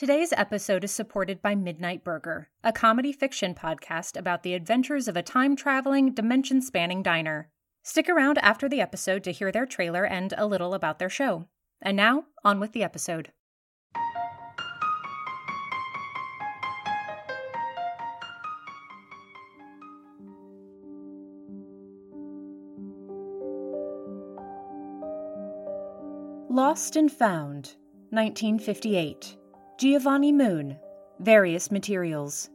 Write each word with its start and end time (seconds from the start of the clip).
Today's 0.00 0.32
episode 0.34 0.82
is 0.82 0.92
supported 0.92 1.42
by 1.42 1.54
Midnight 1.54 2.04
Burger, 2.04 2.48
a 2.64 2.72
comedy 2.72 3.12
fiction 3.12 3.54
podcast 3.54 4.16
about 4.18 4.42
the 4.42 4.54
adventures 4.54 5.08
of 5.08 5.14
a 5.14 5.22
time 5.22 5.54
traveling, 5.54 6.14
dimension 6.14 6.62
spanning 6.62 7.02
diner. 7.02 7.50
Stick 7.82 8.08
around 8.08 8.38
after 8.38 8.66
the 8.66 8.80
episode 8.80 9.22
to 9.24 9.30
hear 9.30 9.52
their 9.52 9.66
trailer 9.66 10.06
and 10.06 10.32
a 10.38 10.46
little 10.46 10.72
about 10.72 11.00
their 11.00 11.10
show. 11.10 11.48
And 11.82 11.98
now, 11.98 12.24
on 12.42 12.60
with 12.60 12.72
the 12.72 12.82
episode. 12.82 13.32
Lost 26.48 26.96
and 26.96 27.12
Found, 27.12 27.74
1958. 28.08 29.36
Giovanni 29.80 30.30
Moon, 30.30 30.76
Various 31.20 31.70
Materials. 31.70 32.50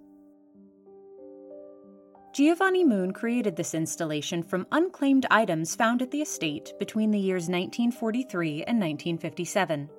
Giovanni 2.36 2.84
Moon 2.84 3.14
created 3.14 3.56
this 3.56 3.74
installation 3.74 4.44
from 4.44 4.68
unclaimed 4.72 5.26
items 5.32 5.76
found 5.76 6.04
at 6.04 6.12
the 6.12 6.22
estate 6.22 6.74
between 6.78 7.10
the 7.10 7.18
years 7.18 7.50
1943 7.50 8.66
and 8.66 8.80
1957. 8.80 9.90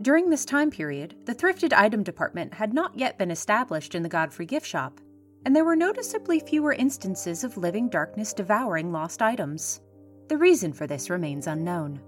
During 0.00 0.30
this 0.30 0.46
time 0.46 0.70
period, 0.70 1.14
the 1.26 1.34
thrifted 1.34 1.74
item 1.74 2.02
department 2.02 2.54
had 2.54 2.72
not 2.72 2.96
yet 2.98 3.18
been 3.18 3.30
established 3.30 3.94
in 3.94 4.02
the 4.02 4.08
Godfrey 4.08 4.46
gift 4.46 4.66
shop, 4.66 5.02
and 5.44 5.54
there 5.54 5.66
were 5.66 5.76
noticeably 5.76 6.40
fewer 6.40 6.72
instances 6.72 7.44
of 7.44 7.58
living 7.58 7.90
darkness 7.90 8.32
devouring 8.32 8.90
lost 8.90 9.20
items. 9.20 9.82
The 10.28 10.38
reason 10.38 10.72
for 10.72 10.86
this 10.86 11.10
remains 11.10 11.46
unknown. 11.46 12.00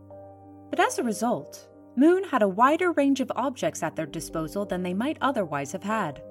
But 0.70 0.80
as 0.80 0.98
a 0.98 1.02
result, 1.02 1.68
Moon 1.96 2.24
had 2.24 2.42
a 2.42 2.48
wider 2.48 2.92
range 2.92 3.20
of 3.20 3.32
objects 3.34 3.82
at 3.82 3.96
their 3.96 4.06
disposal 4.06 4.66
than 4.66 4.82
they 4.82 4.92
might 4.92 5.16
otherwise 5.22 5.72
have 5.72 5.82
had. 5.82 6.22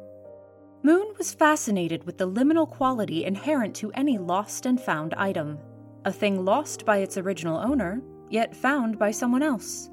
Moon 0.84 1.14
was 1.18 1.34
fascinated 1.34 2.04
with 2.04 2.20
the 2.20 2.30
liminal 2.30 2.70
quality 2.70 3.26
inherent 3.26 3.76
to 3.76 3.92
any 3.94 4.20
lost 4.20 4.68
and 4.68 4.80
found 4.80 5.16
item, 5.16 5.58
a 6.06 6.12
thing 6.12 6.46
lost 6.46 6.86
by 6.86 6.98
its 6.98 7.18
original 7.18 7.58
owner, 7.58 8.00
yet 8.30 8.56
found 8.56 9.00
by 9.00 9.10
someone 9.10 9.42
else. 9.42 9.90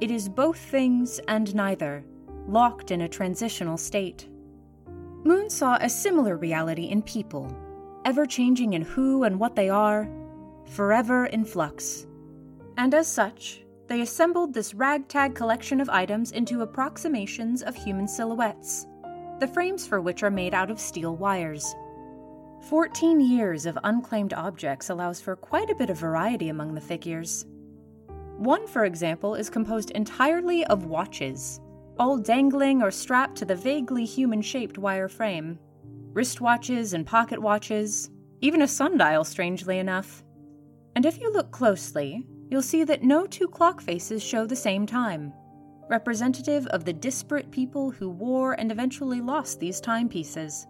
It 0.00 0.12
is 0.12 0.28
both 0.28 0.58
things 0.58 1.18
and 1.26 1.52
neither, 1.56 2.04
locked 2.46 2.92
in 2.92 3.00
a 3.00 3.08
transitional 3.08 3.76
state. 3.76 4.28
Moon 5.24 5.50
saw 5.50 5.76
a 5.80 5.88
similar 5.88 6.36
reality 6.36 6.84
in 6.84 7.02
people, 7.02 7.52
ever 8.04 8.26
changing 8.26 8.74
in 8.74 8.82
who 8.82 9.24
and 9.24 9.40
what 9.40 9.56
they 9.56 9.68
are, 9.68 10.08
forever 10.66 11.26
in 11.26 11.44
flux. 11.44 12.06
And 12.76 12.94
as 12.94 13.08
such, 13.08 13.64
they 13.90 14.02
assembled 14.02 14.54
this 14.54 14.72
ragtag 14.72 15.34
collection 15.34 15.80
of 15.80 15.90
items 15.90 16.30
into 16.30 16.62
approximations 16.62 17.60
of 17.60 17.74
human 17.74 18.06
silhouettes, 18.06 18.86
the 19.40 19.48
frames 19.48 19.84
for 19.84 20.00
which 20.00 20.22
are 20.22 20.30
made 20.30 20.54
out 20.54 20.70
of 20.70 20.78
steel 20.78 21.16
wires. 21.16 21.74
Fourteen 22.68 23.20
years 23.20 23.66
of 23.66 23.76
unclaimed 23.82 24.32
objects 24.32 24.90
allows 24.90 25.20
for 25.20 25.34
quite 25.34 25.70
a 25.70 25.74
bit 25.74 25.90
of 25.90 25.98
variety 25.98 26.50
among 26.50 26.72
the 26.72 26.80
figures. 26.80 27.46
One, 28.36 28.68
for 28.68 28.84
example, 28.84 29.34
is 29.34 29.50
composed 29.50 29.90
entirely 29.90 30.64
of 30.66 30.86
watches, 30.86 31.60
all 31.98 32.16
dangling 32.16 32.82
or 32.82 32.92
strapped 32.92 33.38
to 33.38 33.44
the 33.44 33.56
vaguely 33.56 34.04
human 34.04 34.40
shaped 34.40 34.78
wire 34.78 35.08
frame. 35.08 35.58
Wristwatches 36.12 36.94
and 36.94 37.04
pocket 37.04 37.42
watches, 37.42 38.08
even 38.40 38.62
a 38.62 38.68
sundial, 38.68 39.24
strangely 39.24 39.80
enough. 39.80 40.22
And 40.94 41.04
if 41.04 41.20
you 41.20 41.32
look 41.32 41.50
closely, 41.50 42.24
you'll 42.50 42.60
see 42.60 42.84
that 42.84 43.02
no 43.02 43.26
two 43.26 43.48
clock 43.48 43.80
faces 43.80 44.22
show 44.22 44.44
the 44.44 44.56
same 44.56 44.84
time, 44.84 45.32
representative 45.88 46.66
of 46.66 46.84
the 46.84 46.92
disparate 46.92 47.50
people 47.50 47.90
who 47.90 48.10
wore 48.10 48.52
and 48.54 48.70
eventually 48.70 49.20
lost 49.20 49.60
these 49.60 49.80
timepieces. 49.80 50.66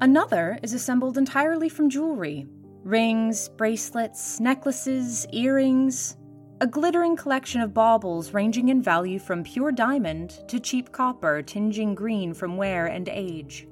Another 0.00 0.58
is 0.62 0.74
assembled 0.74 1.18
entirely 1.18 1.68
from 1.68 1.90
jewelry 1.90 2.46
rings, 2.84 3.48
bracelets, 3.50 4.40
necklaces, 4.40 5.24
earrings, 5.32 6.16
a 6.60 6.66
glittering 6.66 7.16
collection 7.16 7.60
of 7.60 7.74
baubles 7.74 8.34
ranging 8.34 8.68
in 8.68 8.82
value 8.82 9.18
from 9.18 9.44
pure 9.44 9.72
diamond 9.72 10.42
to 10.48 10.60
cheap 10.60 10.92
copper 10.92 11.42
tinging 11.42 11.94
green 11.94 12.34
from 12.34 12.56
wear 12.56 12.86
and 12.86 13.08
age. 13.08 13.66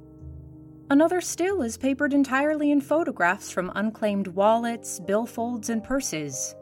Another 0.91 1.21
still 1.21 1.63
is 1.63 1.77
papered 1.77 2.13
entirely 2.13 2.73
in 2.73 2.81
photographs 2.81 3.49
from 3.49 3.71
unclaimed 3.77 4.27
wallets, 4.29 4.99
billfolds, 4.99 5.71
and 5.71 5.85
purses, 5.85 6.57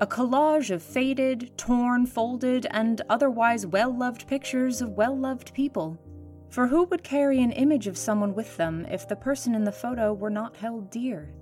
a 0.00 0.06
collage 0.06 0.70
of 0.70 0.82
faded, 0.82 1.56
torn, 1.56 2.04
folded, 2.04 2.66
and 2.70 3.00
otherwise 3.08 3.64
well 3.64 3.96
loved 3.96 4.26
pictures 4.26 4.82
of 4.82 4.90
well 4.90 5.16
loved 5.16 5.54
people. 5.54 5.98
For 6.50 6.66
who 6.66 6.84
would 6.84 7.04
carry 7.04 7.40
an 7.42 7.52
image 7.52 7.86
of 7.86 7.96
someone 7.96 8.34
with 8.34 8.56
them 8.56 8.86
if 8.90 9.06
the 9.06 9.16
person 9.16 9.54
in 9.54 9.64
the 9.64 9.72
photo 9.72 10.12
were 10.12 10.30
not 10.30 10.56
held 10.56 10.90
dear? 10.90 11.32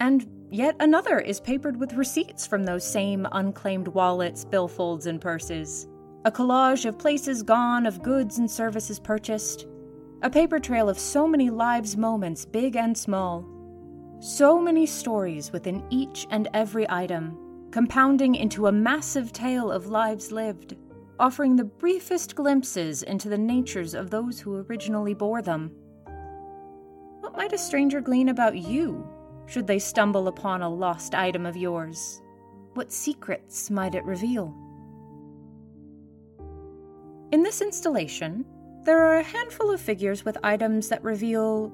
And 0.00 0.26
yet 0.50 0.74
another 0.80 1.20
is 1.20 1.40
papered 1.40 1.76
with 1.76 1.94
receipts 1.94 2.46
from 2.46 2.64
those 2.64 2.84
same 2.84 3.26
unclaimed 3.32 3.88
wallets, 3.88 4.44
billfolds, 4.44 5.06
and 5.06 5.20
purses. 5.20 5.86
A 6.24 6.30
collage 6.30 6.86
of 6.86 6.98
places 6.98 7.42
gone, 7.42 7.86
of 7.86 8.02
goods 8.02 8.38
and 8.38 8.50
services 8.50 8.98
purchased. 8.98 9.66
A 10.22 10.30
paper 10.30 10.58
trail 10.58 10.88
of 10.88 10.98
so 10.98 11.26
many 11.26 11.50
lives' 11.50 11.96
moments, 11.96 12.44
big 12.44 12.76
and 12.76 12.98
small. 12.98 13.46
So 14.20 14.60
many 14.60 14.86
stories 14.86 15.52
within 15.52 15.84
each 15.90 16.26
and 16.30 16.48
every 16.52 16.88
item 16.90 17.49
compounding 17.70 18.34
into 18.34 18.66
a 18.66 18.72
massive 18.72 19.32
tale 19.32 19.70
of 19.70 19.86
lives 19.86 20.32
lived, 20.32 20.76
offering 21.18 21.56
the 21.56 21.64
briefest 21.64 22.34
glimpses 22.34 23.02
into 23.02 23.28
the 23.28 23.38
natures 23.38 23.94
of 23.94 24.10
those 24.10 24.40
who 24.40 24.56
originally 24.56 25.14
bore 25.14 25.42
them. 25.42 25.70
What 27.20 27.36
might 27.36 27.52
a 27.52 27.58
stranger 27.58 28.00
glean 28.00 28.28
about 28.28 28.56
you, 28.56 29.06
should 29.46 29.66
they 29.66 29.78
stumble 29.78 30.28
upon 30.28 30.62
a 30.62 30.68
lost 30.68 31.14
item 31.14 31.46
of 31.46 31.56
yours? 31.56 32.22
What 32.74 32.92
secrets 32.92 33.70
might 33.70 33.94
it 33.94 34.04
reveal? 34.04 34.54
In 37.32 37.42
this 37.42 37.60
installation, 37.60 38.44
there 38.84 39.04
are 39.04 39.18
a 39.18 39.22
handful 39.22 39.70
of 39.70 39.80
figures 39.80 40.24
with 40.24 40.38
items 40.42 40.88
that 40.88 41.02
reveal 41.04 41.72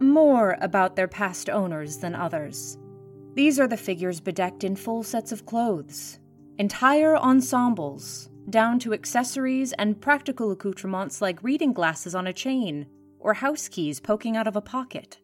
more 0.00 0.56
about 0.60 0.96
their 0.96 1.08
past 1.08 1.48
owners 1.48 1.98
than 1.98 2.14
others. 2.14 2.78
These 3.34 3.58
are 3.58 3.66
the 3.66 3.76
figures 3.76 4.20
bedecked 4.20 4.62
in 4.62 4.76
full 4.76 5.02
sets 5.02 5.32
of 5.32 5.46
clothes, 5.46 6.18
entire 6.58 7.16
ensembles, 7.16 8.28
down 8.50 8.78
to 8.80 8.92
accessories 8.92 9.72
and 9.74 10.00
practical 10.00 10.50
accoutrements 10.50 11.22
like 11.22 11.42
reading 11.42 11.72
glasses 11.72 12.14
on 12.14 12.26
a 12.26 12.32
chain 12.32 12.86
or 13.18 13.34
house 13.34 13.68
keys 13.68 14.00
poking 14.00 14.36
out 14.36 14.46
of 14.46 14.56
a 14.56 14.60
pocket. 14.60 15.18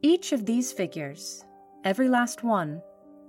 Each 0.00 0.32
of 0.32 0.46
these 0.46 0.72
figures, 0.72 1.44
every 1.84 2.08
last 2.08 2.42
one, 2.42 2.80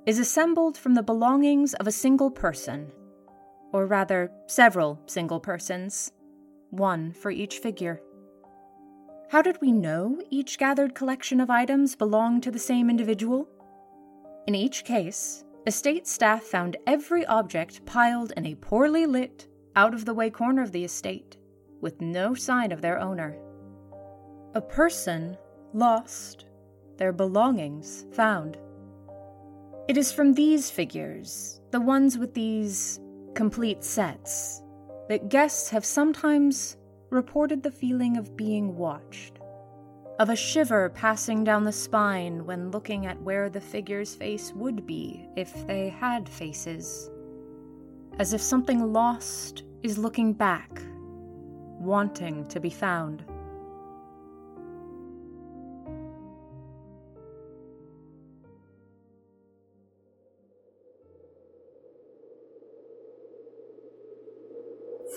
is 0.05 0.19
assembled 0.19 0.77
from 0.77 0.93
the 0.93 1.03
belongings 1.03 1.73
of 1.73 1.87
a 1.87 1.91
single 1.91 2.31
person, 2.31 2.91
or 3.73 3.87
rather, 3.87 4.31
several 4.47 5.01
single 5.05 5.39
persons, 5.39 6.11
one 6.69 7.11
for 7.11 7.29
each 7.29 7.57
figure. 7.57 8.01
How 9.29 9.41
did 9.41 9.59
we 9.61 9.71
know 9.71 10.21
each 10.29 10.57
gathered 10.57 10.95
collection 10.95 11.41
of 11.41 11.49
items 11.49 11.95
belonged 11.95 12.43
to 12.43 12.51
the 12.51 12.59
same 12.59 12.89
individual? 12.89 13.47
In 14.47 14.55
each 14.55 14.83
case, 14.83 15.43
estate 15.67 16.07
staff 16.07 16.43
found 16.43 16.77
every 16.87 17.25
object 17.27 17.85
piled 17.85 18.33
in 18.35 18.45
a 18.45 18.55
poorly 18.55 19.05
lit, 19.05 19.47
out 19.75 19.93
of 19.93 20.05
the 20.05 20.13
way 20.13 20.29
corner 20.29 20.63
of 20.63 20.71
the 20.71 20.83
estate, 20.83 21.37
with 21.79 22.01
no 22.01 22.33
sign 22.33 22.71
of 22.71 22.81
their 22.81 22.99
owner. 22.99 23.37
A 24.55 24.61
person 24.61 25.37
lost, 25.73 26.45
their 26.97 27.13
belongings 27.13 28.05
found. 28.11 28.57
It 29.87 29.97
is 29.97 30.11
from 30.11 30.33
these 30.33 30.69
figures, 30.69 31.61
the 31.71 31.79
ones 31.79 32.17
with 32.17 32.33
these 32.33 32.99
complete 33.35 33.83
sets, 33.83 34.63
that 35.07 35.29
guests 35.29 35.69
have 35.69 35.85
sometimes 35.85 36.77
reported 37.09 37.61
the 37.61 37.71
feeling 37.71 38.17
of 38.17 38.35
being 38.35 38.75
watched 38.75 39.40
of 40.21 40.29
a 40.29 40.35
shiver 40.35 40.87
passing 40.89 41.43
down 41.43 41.63
the 41.63 41.71
spine 41.71 42.45
when 42.45 42.69
looking 42.69 43.07
at 43.07 43.19
where 43.23 43.49
the 43.49 43.59
figure's 43.59 44.13
face 44.13 44.53
would 44.53 44.85
be 44.85 45.27
if 45.35 45.65
they 45.65 45.89
had 45.89 46.29
faces. 46.29 47.09
As 48.19 48.31
if 48.31 48.39
something 48.39 48.93
lost 48.93 49.63
is 49.81 49.97
looking 49.97 50.31
back, 50.31 50.79
wanting 51.79 52.47
to 52.49 52.59
be 52.59 52.69
found. 52.69 53.25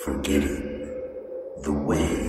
Forgetting 0.02 0.88
the 1.62 1.72
way 1.72 2.23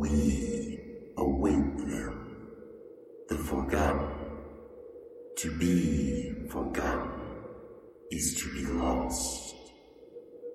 We 0.00 0.80
await 1.18 1.76
them, 1.76 2.46
the 3.28 3.36
forgotten, 3.36 4.08
To 5.36 5.58
be 5.58 6.32
forgotten 6.48 7.10
is 8.10 8.34
to 8.36 8.50
be 8.54 8.64
lost, 8.64 9.56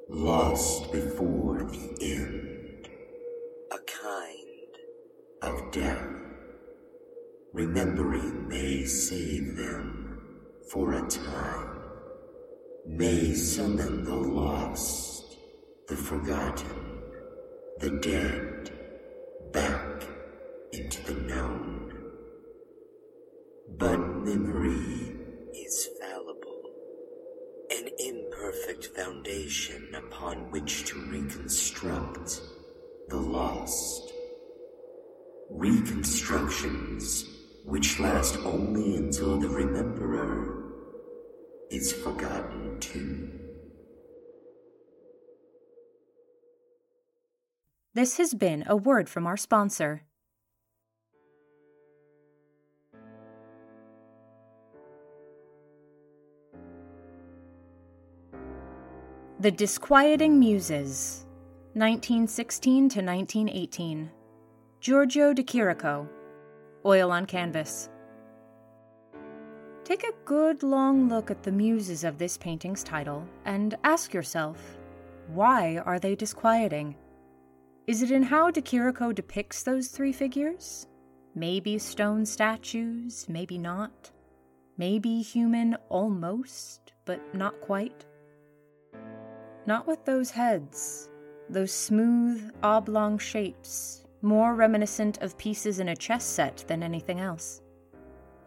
lost 0.09 0.91
before 0.91 1.63
the 1.63 1.97
end, 2.01 2.89
a 3.71 3.77
kind 3.77 4.73
of 5.43 5.71
death. 5.71 6.07
Remembering 7.53 8.47
may 8.47 8.85
save 8.85 9.57
them 9.57 10.41
for 10.71 10.93
a 10.93 11.07
time, 11.07 11.81
may 12.87 13.35
summon 13.35 14.05
the 14.05 14.15
lost, 14.15 15.37
the 15.87 15.95
forgotten, 15.95 17.03
the 17.79 17.91
dead 17.91 18.74
back 19.55 20.03
into 20.73 21.01
the 21.05 21.13
known. 21.21 21.93
But 23.77 23.97
memory 23.97 25.15
is 25.53 25.89
fallible, 26.01 26.63
an 27.71 27.87
imperfect 27.97 28.87
foundation 28.87 29.95
upon 29.95 30.51
which 30.51 30.83
to 30.87 30.99
reconstruct 30.99 32.41
the 33.07 33.15
lost. 33.15 34.11
Reconstructions 35.49 37.23
which 37.63 37.97
last 38.01 38.37
only 38.39 38.97
until 38.97 39.37
the 39.37 39.47
rememberer 39.47 40.65
is 41.71 41.93
forgotten 41.93 42.77
too. 42.81 43.44
This 47.95 48.17
has 48.17 48.33
been 48.33 48.65
a 48.67 48.75
word 48.75 49.07
from 49.07 49.25
our 49.25 49.37
sponsor. 49.37 50.01
The 59.39 59.49
Disquieting 59.49 60.37
Muses, 60.37 61.25
1916 61.75 62.89
to 62.89 63.01
1918. 63.01 64.11
Giorgio 64.81 65.31
de 65.31 65.41
Chirico, 65.41 66.09
Oil 66.85 67.13
on 67.13 67.25
Canvas. 67.25 67.87
Take 69.85 70.03
a 70.03 70.11
good 70.25 70.63
long 70.63 71.07
look 71.07 71.31
at 71.31 71.43
the 71.43 71.51
muses 71.53 72.03
of 72.03 72.17
this 72.17 72.37
painting's 72.37 72.83
title 72.83 73.25
and 73.45 73.77
ask 73.85 74.13
yourself 74.13 74.59
why 75.27 75.77
are 75.85 75.97
they 75.97 76.13
disquieting? 76.13 76.97
Is 77.87 78.01
it 78.01 78.09
in 78.09 78.23
how 78.23 78.49
de 78.49 78.61
depicts 79.13 79.61
those 79.61 79.89
three 79.89 80.11
figures? 80.11 80.87
Maybe 81.35 81.77
stone 81.77 82.25
statues, 82.25 83.27
maybe 83.29 83.59
not. 83.59 84.09
Maybe 84.75 85.21
human 85.21 85.77
almost, 85.89 86.93
but 87.05 87.21
not 87.35 87.61
quite. 87.61 88.03
Not 89.67 89.85
with 89.85 90.03
those 90.03 90.31
heads, 90.31 91.11
those 91.47 91.71
smooth, 91.71 92.51
oblong 92.63 93.19
shapes, 93.19 94.03
more 94.23 94.55
reminiscent 94.55 95.21
of 95.21 95.37
pieces 95.37 95.79
in 95.79 95.89
a 95.89 95.95
chess 95.95 96.23
set 96.25 96.65
than 96.67 96.81
anything 96.81 97.19
else. 97.19 97.61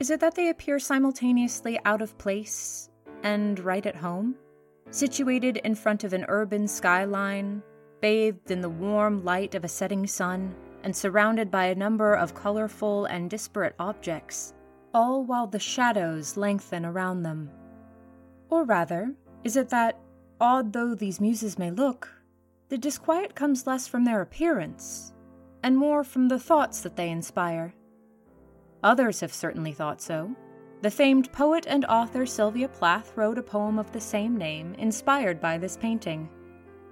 Is 0.01 0.11
it 0.11 0.19
that 0.19 0.35
they 0.35 0.49
appear 0.49 0.81
simultaneously 0.81 1.79
out 1.85 2.03
of 2.03 2.19
place 2.19 2.91
and 3.23 3.61
right 3.61 3.87
at 3.87 3.95
home? 3.95 4.35
Situated 4.91 5.59
in 5.59 5.77
front 5.77 6.03
of 6.03 6.13
an 6.13 6.25
urban 6.27 6.67
skyline, 6.67 7.63
bathed 8.01 8.51
in 8.51 8.61
the 8.61 8.69
warm 8.69 9.25
light 9.25 9.55
of 9.55 9.65
a 9.65 9.69
setting 9.69 10.07
sun, 10.07 10.55
and 10.85 10.95
surrounded 10.95 11.51
by 11.51 11.67
a 11.67 11.75
number 11.75 12.15
of 12.15 12.35
colorful 12.35 13.05
and 13.07 13.29
disparate 13.29 13.75
objects, 13.79 14.55
all 14.95 15.25
while 15.25 15.47
the 15.47 15.59
shadows 15.59 16.37
lengthen 16.37 16.87
around 16.87 17.23
them. 17.23 17.51
Or 18.51 18.65
rather, 18.65 19.15
is 19.45 19.57
it 19.57 19.69
that, 19.71 19.99
odd 20.41 20.73
though 20.73 20.95
these 20.95 21.21
muses 21.21 21.59
may 21.59 21.71
look, 21.71 22.09
the 22.69 22.79
disquiet 22.79 23.35
comes 23.35 23.67
less 23.67 23.87
from 23.87 24.05
their 24.05 24.21
appearance 24.21 25.13
and 25.63 25.77
more 25.77 26.05
from 26.05 26.29
the 26.29 26.39
thoughts 26.39 26.81
that 26.83 26.97
they 26.97 27.11
inspire? 27.11 27.75
Others 28.83 29.21
have 29.21 29.33
certainly 29.33 29.73
thought 29.73 30.01
so. 30.01 30.35
The 30.83 30.91
famed 30.91 31.33
poet 31.33 31.67
and 31.69 31.85
author 31.87 32.25
Sylvia 32.25 32.69
Plath 32.69 33.13
wrote 33.17 33.39
a 33.39 33.43
poem 33.43 33.79
of 33.79 33.91
the 33.91 34.01
same 34.01 34.37
name, 34.37 34.75
inspired 34.75 35.41
by 35.41 35.59
this 35.59 35.77
painting. 35.77 36.29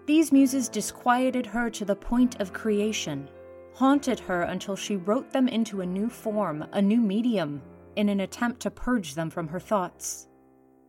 These 0.07 0.31
muses 0.31 0.69
disquieted 0.69 1.47
her 1.47 1.69
to 1.71 1.85
the 1.85 1.97
point 1.97 2.41
of 2.41 2.53
creation, 2.53 3.29
haunted 3.75 4.21
her 4.21 4.43
until 4.43 4.77
she 4.77 4.97
wrote 4.97 5.33
them 5.33 5.49
into 5.49 5.81
a 5.81 5.87
new 5.87 6.09
form, 6.09 6.65
a 6.73 6.81
new 6.81 7.01
medium, 7.01 7.61
in 7.97 8.09
an 8.09 8.21
attempt 8.21 8.61
to 8.61 8.71
purge 8.71 9.15
them 9.15 9.31
from 9.31 9.49
her 9.49 9.59
thoughts. 9.59 10.29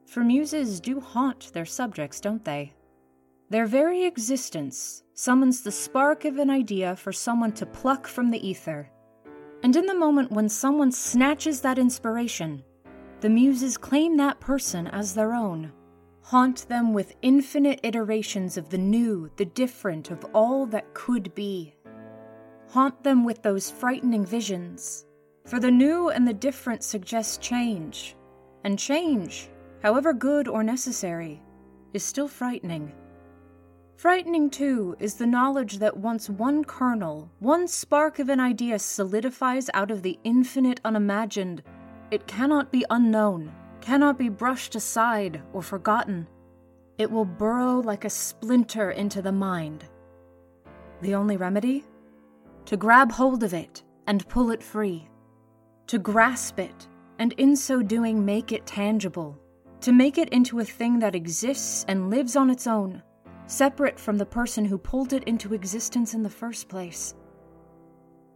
For 0.05 0.23
muses 0.23 0.79
do 0.79 0.99
haunt 0.99 1.51
their 1.53 1.65
subjects, 1.65 2.21
don't 2.21 2.45
they? 2.45 2.73
Their 3.49 3.65
very 3.65 4.05
existence 4.05 5.03
summons 5.13 5.61
the 5.61 5.71
spark 5.71 6.23
of 6.23 6.37
an 6.37 6.49
idea 6.49 6.95
for 6.95 7.11
someone 7.11 7.53
to 7.53 7.65
pluck 7.65 8.05
from 8.05 8.29
the 8.29 8.47
ether. 8.47 8.91
And 9.63 9.75
in 9.75 9.87
the 9.87 9.95
moment 9.97 10.31
when 10.31 10.47
someone 10.47 10.91
snatches 10.91 11.61
that 11.61 11.79
inspiration, 11.79 12.63
the 13.21 13.29
muses 13.29 13.77
claim 13.77 14.17
that 14.17 14.39
person 14.39 14.87
as 14.87 15.15
their 15.15 15.33
own, 15.33 15.71
haunt 16.27 16.67
them 16.67 16.93
with 16.93 17.15
infinite 17.21 17.79
iterations 17.83 18.57
of 18.57 18.67
the 18.67 18.77
new, 18.77 19.31
the 19.37 19.45
different, 19.45 20.11
of 20.11 20.25
all 20.33 20.65
that 20.65 20.93
could 20.93 21.33
be. 21.33 21.73
Haunt 22.67 23.01
them 23.01 23.23
with 23.23 23.41
those 23.41 23.71
frightening 23.71 24.25
visions, 24.25 25.05
for 25.45 25.57
the 25.57 25.71
new 25.71 26.09
and 26.09 26.27
the 26.27 26.33
different 26.33 26.83
suggest 26.83 27.41
change, 27.41 28.17
and 28.65 28.77
change, 28.77 29.49
however 29.81 30.11
good 30.11 30.49
or 30.49 30.63
necessary, 30.63 31.41
is 31.93 32.03
still 32.03 32.27
frightening. 32.27 32.91
Frightening, 33.95 34.49
too, 34.49 34.97
is 34.99 35.15
the 35.15 35.25
knowledge 35.25 35.77
that 35.77 35.95
once 35.95 36.29
one 36.29 36.65
kernel, 36.65 37.31
one 37.39 37.69
spark 37.69 38.19
of 38.19 38.27
an 38.27 38.41
idea 38.41 38.79
solidifies 38.79 39.69
out 39.73 39.91
of 39.91 40.01
the 40.03 40.19
infinite 40.25 40.81
unimagined, 40.83 41.63
it 42.11 42.27
cannot 42.27 42.69
be 42.69 42.83
unknown, 42.89 43.49
cannot 43.87 44.17
be 44.17 44.27
brushed 44.27 44.75
aside 44.75 45.41
or 45.53 45.61
forgotten. 45.61 46.27
It 46.97 47.09
will 47.09 47.23
burrow 47.23 47.79
like 47.79 48.03
a 48.03 48.09
splinter 48.09 48.91
into 48.91 49.21
the 49.21 49.31
mind. 49.31 49.85
The 50.99 51.15
only 51.15 51.37
remedy? 51.37 51.85
To 52.65 52.75
grab 52.75 53.13
hold 53.13 53.43
of 53.43 53.53
it 53.53 53.83
and 54.05 54.27
pull 54.27 54.51
it 54.51 54.61
free. 54.61 55.07
To 55.87 55.99
grasp 55.99 56.59
it, 56.59 56.85
and 57.17 57.31
in 57.37 57.55
so 57.55 57.81
doing 57.81 58.25
make 58.25 58.51
it 58.51 58.65
tangible. 58.65 59.39
To 59.79 59.93
make 59.93 60.17
it 60.17 60.27
into 60.33 60.59
a 60.59 60.65
thing 60.65 60.99
that 60.99 61.15
exists 61.15 61.85
and 61.87 62.09
lives 62.09 62.35
on 62.35 62.49
its 62.49 62.67
own 62.67 63.01
separate 63.45 63.97
from 63.97 64.17
the 64.17 64.25
person 64.25 64.65
who 64.65 64.77
pulled 64.77 65.13
it 65.13 65.23
into 65.23 65.53
existence 65.53 66.13
in 66.13 66.23
the 66.23 66.29
first 66.29 66.67
place. 66.67 67.15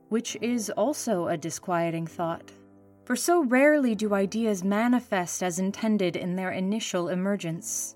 Which 0.08 0.38
is 0.39 0.70
also 0.70 1.27
a 1.27 1.36
disquieting 1.36 2.08
thought, 2.08 2.53
for 3.05 3.15
so 3.15 3.43
rarely 3.43 3.96
do 3.96 4.13
ideas 4.13 4.63
manifest 4.63 5.41
as 5.43 5.60
intended 5.60 6.15
in 6.15 6.36
their 6.36 6.51
initial 6.51 7.10
emergence. 7.10 7.96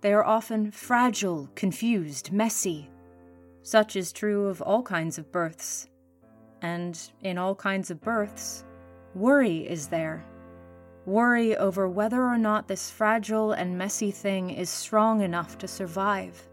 They 0.00 0.12
are 0.12 0.24
often 0.24 0.70
fragile, 0.70 1.48
confused, 1.54 2.32
messy. 2.32 2.90
Such 3.62 3.96
is 3.96 4.12
true 4.12 4.46
of 4.46 4.60
all 4.62 4.82
kinds 4.82 5.18
of 5.18 5.32
births. 5.32 5.88
And 6.62 6.98
in 7.22 7.38
all 7.38 7.54
kinds 7.54 7.90
of 7.90 8.00
births, 8.00 8.64
worry 9.14 9.68
is 9.68 9.88
there. 9.88 10.24
Worry 11.06 11.56
over 11.56 11.88
whether 11.88 12.22
or 12.22 12.38
not 12.38 12.68
this 12.68 12.90
fragile 12.90 13.52
and 13.52 13.76
messy 13.76 14.10
thing 14.10 14.50
is 14.50 14.70
strong 14.70 15.20
enough 15.20 15.58
to 15.58 15.68
survive 15.68 16.48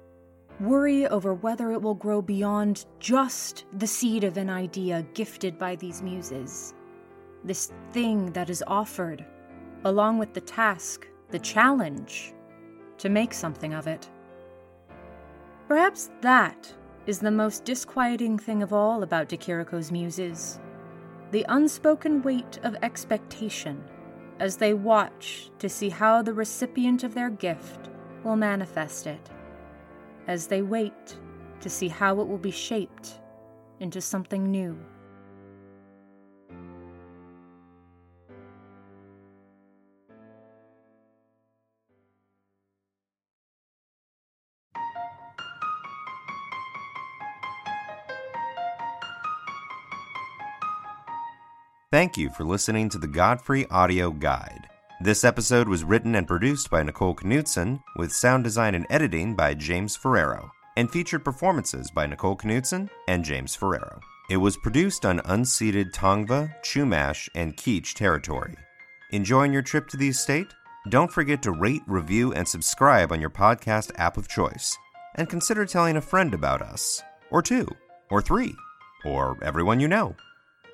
worry 0.62 1.08
over 1.08 1.34
whether 1.34 1.72
it 1.72 1.82
will 1.82 1.96
grow 1.96 2.22
beyond 2.22 2.86
just 3.00 3.66
the 3.74 3.88
seed 3.88 4.24
of 4.24 4.38
an 4.38 4.50
idea 4.50 5.06
gifted 5.14 5.58
by 5.58 5.76
these 5.76 6.02
muses. 6.02 6.74
This 7.44 7.72
thing 7.92 8.32
that 8.34 8.50
is 8.50 8.64
offered, 8.68 9.26
along 9.84 10.20
with 10.20 10.34
the 10.34 10.42
task, 10.42 11.08
the 11.30 11.40
challenge, 11.40 12.34
to 13.00 13.10
make 13.10 13.34
something 13.34 13.74
of 13.74 13.88
it. 13.88 14.10
Perhaps 15.68 16.12
that 16.22 16.74
is 17.08 17.20
the 17.20 17.32
most 17.32 17.66
disquieting 17.66 18.38
thing 18.38 18.62
of 18.62 18.74
all 18.74 19.04
about 19.04 19.30
De 19.30 19.38
muses 19.92 20.60
the 21.32 21.46
unspoken 21.48 22.22
weight 22.22 22.60
of 22.64 22.76
expectation 22.84 23.82
as 24.40 24.58
they 24.58 24.74
watch 24.74 25.50
to 25.60 25.70
see 25.70 25.88
how 25.88 26.22
the 26.22 26.34
recipient 26.34 27.04
of 27.04 27.14
their 27.14 27.30
gift 27.30 27.90
will 28.24 28.36
manifest 28.36 29.08
it 29.08 29.30
as 30.28 30.48
they 30.48 30.62
wait 30.62 31.18
to 31.62 31.70
see 31.70 31.88
how 31.88 32.20
it 32.20 32.28
will 32.28 32.38
be 32.38 32.52
shaped 32.52 33.20
into 33.80 34.02
something 34.02 34.52
new. 34.52 34.78
Thank 51.92 52.18
you 52.18 52.30
for 52.30 52.46
listening 52.46 52.88
to 52.88 52.98
the 52.98 53.06
Godfrey 53.06 53.68
Audio 53.70 54.12
Guide. 54.12 54.70
This 55.02 55.26
episode 55.26 55.68
was 55.68 55.84
written 55.84 56.16
and 56.16 56.26
produced 56.26 56.70
by 56.70 56.84
Nicole 56.84 57.16
Knudsen, 57.16 57.82
with 57.98 58.14
sound 58.14 58.46
design 58.46 58.76
and 58.76 58.88
editing 58.90 59.36
by 59.36 59.56
James 59.56 59.98
Ferrero, 59.98 60.50
and 60.78 60.90
featured 60.90 61.26
performances 61.26 61.92
by 61.92 62.06
Nicole 62.06 62.38
Knudsen 62.38 62.90
and 63.10 63.26
James 63.26 63.56
Ferrero. 63.56 64.00
It 64.30 64.38
was 64.38 64.56
produced 64.56 65.06
on 65.06 65.20
unceded 65.20 65.92
Tongva, 65.92 66.54
Chumash, 66.64 67.28
and 67.36 67.58
Kizh 67.58 67.94
territory. 67.94 68.56
Enjoying 69.12 69.52
your 69.52 69.62
trip 69.62 69.90
to 69.90 69.98
the 69.98 70.08
estate? 70.08 70.48
Don't 70.88 71.12
forget 71.12 71.44
to 71.44 71.52
rate, 71.52 71.82
review, 71.88 72.32
and 72.32 72.48
subscribe 72.48 73.12
on 73.12 73.20
your 73.20 73.30
podcast 73.30 73.92
app 73.98 74.16
of 74.16 74.30
choice. 74.30 74.78
And 75.16 75.28
consider 75.30 75.66
telling 75.66 75.98
a 75.98 76.02
friend 76.02 76.34
about 76.34 76.62
us, 76.62 77.02
or 77.32 77.42
two, 77.42 77.68
or 78.10 78.22
three, 78.22 78.56
or 79.04 79.38
everyone 79.44 79.82
you 79.82 79.90
know. 79.90 80.16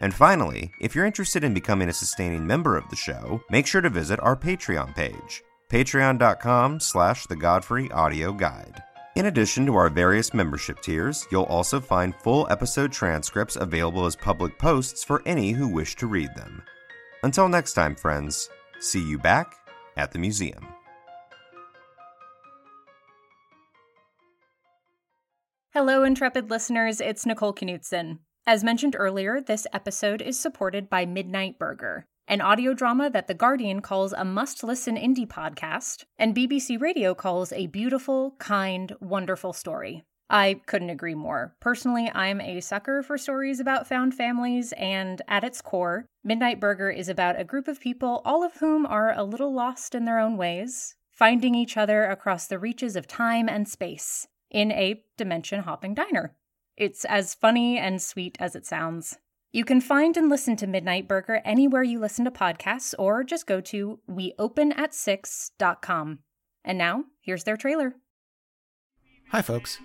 And 0.00 0.12
finally, 0.12 0.72
if 0.80 0.92
you're 0.94 1.06
interested 1.06 1.44
in 1.44 1.54
becoming 1.54 1.88
a 1.88 1.92
sustaining 1.92 2.44
member 2.46 2.76
of 2.76 2.90
the 2.90 2.96
show, 2.96 3.40
make 3.50 3.66
sure 3.66 3.80
to 3.80 3.88
visit 3.88 4.20
our 4.20 4.36
Patreon 4.36 4.94
page, 4.94 5.42
patreon.com 5.70 6.80
slash 6.80 7.26
the 7.26 7.36
Godfrey 7.36 7.90
Audio 7.90 8.32
Guide. 8.32 8.82
In 9.16 9.26
addition 9.26 9.64
to 9.66 9.76
our 9.76 9.88
various 9.88 10.34
membership 10.34 10.80
tiers, 10.80 11.24
you'll 11.30 11.44
also 11.44 11.80
find 11.80 12.16
full 12.16 12.48
episode 12.50 12.90
transcripts 12.90 13.54
available 13.54 14.06
as 14.06 14.16
public 14.16 14.58
posts 14.58 15.04
for 15.04 15.22
any 15.24 15.52
who 15.52 15.68
wish 15.68 15.94
to 15.96 16.08
read 16.08 16.34
them. 16.34 16.60
Until 17.22 17.48
next 17.48 17.74
time, 17.74 17.94
friends, 17.94 18.50
see 18.80 19.00
you 19.00 19.16
back 19.16 19.54
at 19.96 20.10
the 20.10 20.18
museum. 20.18 20.66
Hello, 25.72 26.02
intrepid 26.02 26.50
listeners. 26.50 27.00
It's 27.00 27.24
Nicole 27.24 27.52
Knudsen. 27.52 28.18
As 28.48 28.64
mentioned 28.64 28.96
earlier, 28.98 29.40
this 29.40 29.64
episode 29.72 30.22
is 30.22 30.38
supported 30.38 30.90
by 30.90 31.06
Midnight 31.06 31.56
Burger, 31.56 32.08
an 32.26 32.40
audio 32.40 32.72
drama 32.72 33.10
that 33.10 33.26
The 33.26 33.34
Guardian 33.34 33.80
calls 33.80 34.12
a 34.12 34.24
must 34.24 34.64
listen 34.64 34.96
indie 34.96 35.26
podcast, 35.26 36.04
and 36.18 36.34
BBC 36.34 36.80
Radio 36.80 37.14
calls 37.14 37.52
a 37.52 37.66
beautiful, 37.66 38.34
kind, 38.38 38.94
wonderful 39.00 39.52
story. 39.52 40.04
I 40.30 40.60
couldn't 40.66 40.90
agree 40.90 41.14
more. 41.14 41.54
Personally, 41.60 42.10
I'm 42.14 42.40
a 42.40 42.60
sucker 42.60 43.02
for 43.02 43.18
stories 43.18 43.60
about 43.60 43.86
found 43.86 44.14
families, 44.14 44.72
and 44.72 45.20
at 45.28 45.44
its 45.44 45.60
core, 45.60 46.06
Midnight 46.24 46.60
Burger 46.60 46.90
is 46.90 47.08
about 47.08 47.38
a 47.38 47.44
group 47.44 47.68
of 47.68 47.80
people, 47.80 48.22
all 48.24 48.42
of 48.42 48.54
whom 48.54 48.86
are 48.86 49.12
a 49.12 49.22
little 49.22 49.52
lost 49.52 49.94
in 49.94 50.06
their 50.06 50.18
own 50.18 50.36
ways, 50.38 50.96
finding 51.10 51.54
each 51.54 51.76
other 51.76 52.04
across 52.04 52.46
the 52.46 52.58
reaches 52.58 52.96
of 52.96 53.06
time 53.06 53.48
and 53.48 53.68
space 53.68 54.26
in 54.50 54.72
a 54.72 55.04
dimension 55.18 55.60
hopping 55.60 55.94
diner. 55.94 56.34
It's 56.76 57.04
as 57.04 57.34
funny 57.34 57.78
and 57.78 58.00
sweet 58.00 58.36
as 58.40 58.56
it 58.56 58.66
sounds. 58.66 59.18
You 59.54 59.64
can 59.64 59.80
find 59.80 60.16
and 60.16 60.28
listen 60.28 60.56
to 60.56 60.66
Midnight 60.66 61.06
Burger 61.06 61.40
anywhere 61.44 61.84
you 61.84 62.00
listen 62.00 62.24
to 62.24 62.32
podcasts 62.32 62.92
or 62.98 63.22
just 63.22 63.46
go 63.46 63.60
to 63.60 64.00
weopenat6.com. 64.10 66.18
And 66.64 66.76
now, 66.76 67.04
here's 67.20 67.44
their 67.44 67.56
trailer. 67.56 67.94
Hi, 69.30 69.42
folks. 69.42 69.78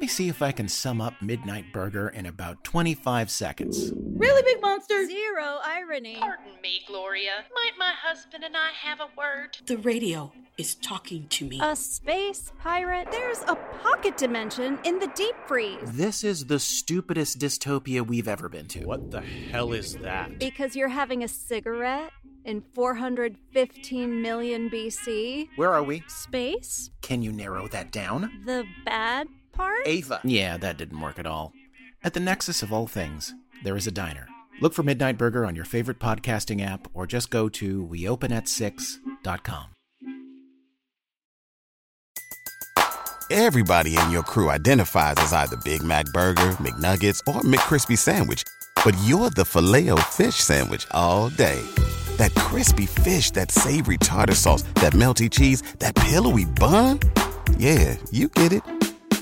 Let 0.00 0.04
me 0.04 0.08
see 0.08 0.28
if 0.30 0.40
I 0.40 0.50
can 0.50 0.66
sum 0.66 1.02
up 1.02 1.20
Midnight 1.20 1.74
Burger 1.74 2.08
in 2.08 2.24
about 2.24 2.64
25 2.64 3.30
seconds. 3.30 3.92
Really 3.94 4.42
big 4.42 4.62
monster? 4.62 5.04
Zero 5.04 5.58
irony. 5.62 6.16
Pardon 6.18 6.54
me, 6.62 6.80
Gloria. 6.86 7.44
Might 7.54 7.72
my 7.78 7.92
husband 8.02 8.42
and 8.42 8.56
I 8.56 8.70
have 8.82 9.00
a 9.00 9.08
word? 9.14 9.58
The 9.66 9.76
radio 9.76 10.32
is 10.56 10.76
talking 10.76 11.26
to 11.28 11.44
me. 11.44 11.60
A 11.62 11.76
space 11.76 12.50
pirate? 12.60 13.08
There's 13.10 13.42
a 13.42 13.56
pocket 13.82 14.16
dimension 14.16 14.78
in 14.84 15.00
the 15.00 15.08
deep 15.08 15.34
freeze. 15.46 15.76
This 15.84 16.24
is 16.24 16.46
the 16.46 16.58
stupidest 16.58 17.38
dystopia 17.38 18.00
we've 18.00 18.26
ever 18.26 18.48
been 18.48 18.68
to. 18.68 18.86
What 18.86 19.10
the 19.10 19.20
hell 19.20 19.74
is 19.74 19.96
that? 19.96 20.38
Because 20.38 20.74
you're 20.74 20.88
having 20.88 21.24
a 21.24 21.28
cigarette 21.28 22.12
in 22.46 22.62
415 22.72 24.22
million 24.22 24.70
BC? 24.70 25.50
Where 25.56 25.74
are 25.74 25.82
we? 25.82 26.04
Space? 26.08 26.88
Can 27.02 27.20
you 27.20 27.32
narrow 27.32 27.68
that 27.68 27.92
down? 27.92 28.42
The 28.46 28.64
bad 28.86 29.28
part? 29.60 29.86
Ava. 29.86 30.20
Yeah, 30.24 30.56
that 30.56 30.78
didn't 30.78 31.00
work 31.00 31.18
at 31.18 31.26
all. 31.26 31.52
At 32.02 32.14
the 32.14 32.20
nexus 32.20 32.62
of 32.62 32.72
all 32.72 32.86
things, 32.86 33.34
there 33.62 33.76
is 33.76 33.86
a 33.86 33.90
diner. 33.90 34.26
Look 34.60 34.72
for 34.74 34.82
Midnight 34.82 35.18
Burger 35.18 35.44
on 35.44 35.54
your 35.54 35.64
favorite 35.64 35.98
podcasting 35.98 36.64
app 36.64 36.88
or 36.94 37.06
just 37.06 37.30
go 37.30 37.48
to 37.50 37.86
weopenat6.com. 37.86 39.66
Everybody 43.32 43.96
in 43.96 44.10
your 44.10 44.24
crew 44.24 44.50
identifies 44.50 45.14
as 45.18 45.32
either 45.32 45.56
Big 45.64 45.82
Mac 45.84 46.06
Burger, 46.06 46.56
McNuggets, 46.58 47.20
or 47.28 47.42
McCrispy 47.42 47.96
Sandwich. 47.96 48.42
But 48.84 48.96
you're 49.04 49.30
the 49.30 49.44
filet 49.44 49.90
fish 50.08 50.34
Sandwich 50.34 50.86
all 50.90 51.28
day. 51.28 51.60
That 52.16 52.34
crispy 52.34 52.86
fish, 52.86 53.30
that 53.32 53.52
savory 53.52 53.98
tartar 53.98 54.34
sauce, 54.34 54.62
that 54.82 54.94
melty 54.94 55.30
cheese, 55.30 55.62
that 55.78 55.94
pillowy 55.94 56.44
bun. 56.44 56.98
Yeah, 57.56 57.96
you 58.10 58.28
get 58.28 58.52
it. 58.52 58.79